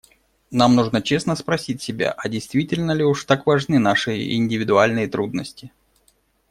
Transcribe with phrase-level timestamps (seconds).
[0.49, 5.71] Нам нужно честно спросить себя, а действительно ли уж так важны наши индивидуальные трудности.